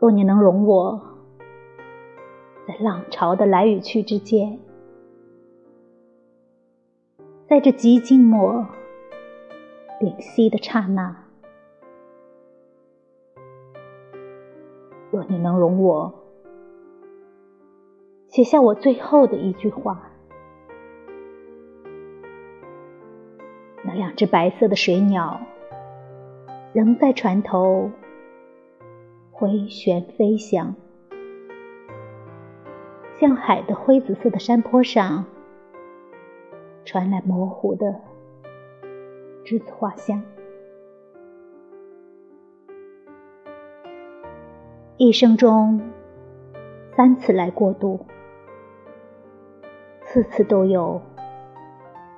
[0.00, 1.00] 若你能容我，
[2.68, 4.60] 在浪潮的来与去之间，
[7.48, 8.64] 在这极静默、
[9.98, 11.24] 屏息的刹那，
[15.10, 16.14] 若你能容我，
[18.28, 20.10] 写下我最后的一句话。
[23.82, 25.40] 那两只白色的水鸟，
[26.72, 27.90] 仍在船头
[29.38, 30.74] 回旋飞翔，
[33.20, 35.24] 向海的灰紫色的山坡上
[36.84, 38.00] 传来模糊的
[39.44, 40.20] 栀子花香。
[44.96, 45.80] 一生中
[46.96, 48.04] 三次来过渡，
[50.02, 51.00] 次次都有。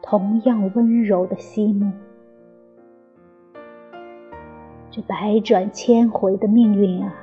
[0.00, 1.92] 同样温柔的西木，
[4.94, 7.14] 这百转千回的命运啊，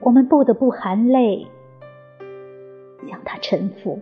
[0.00, 1.46] 我们不得不含泪
[3.08, 4.00] 向他臣服。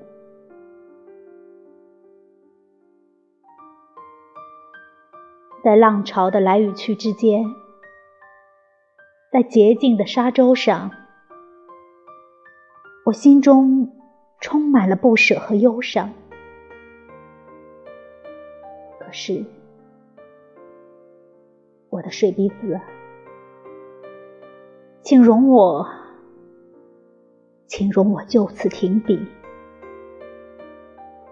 [5.63, 7.45] 在浪潮的来与去之间，
[9.31, 10.91] 在洁净的沙洲上，
[13.05, 13.93] 我心中
[14.41, 16.11] 充满了不舍和忧伤。
[18.99, 19.45] 可是，
[21.95, 22.81] 我的水鼻子，
[25.01, 25.87] 请容我，
[27.69, 29.29] 请容我就此停笔。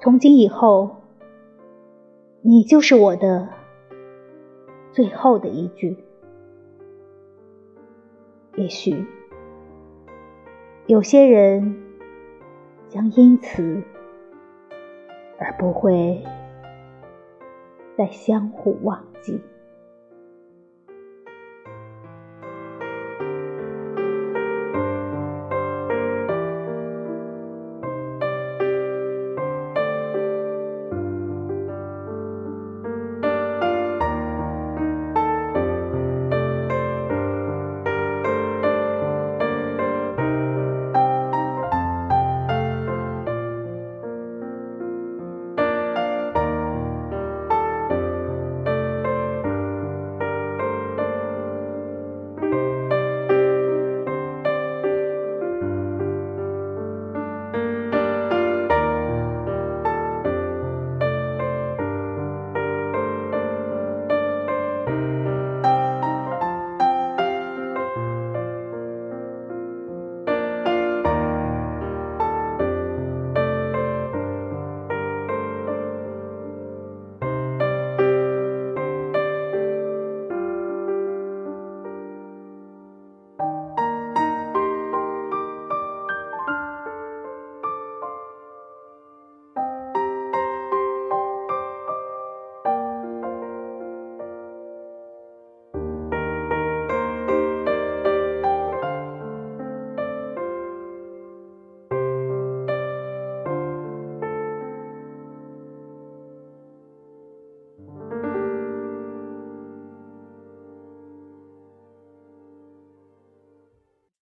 [0.00, 1.02] 从今以后，
[2.42, 3.48] 你就是我的
[4.92, 5.96] 最后的一句。
[8.54, 9.04] 也许，
[10.86, 11.82] 有些人
[12.88, 13.82] 将因此
[15.40, 16.22] 而不会。
[17.98, 19.40] 再相互忘记。